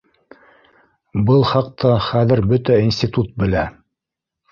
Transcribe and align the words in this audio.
Был 1.27 1.43
хаҡта 1.49 1.91
хәҙер 2.07 2.41
бөтә 2.53 2.79
институт 2.87 3.29
белә 3.45 3.67